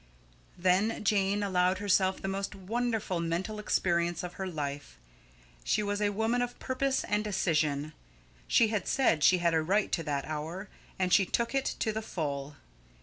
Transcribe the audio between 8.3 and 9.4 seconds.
She had said she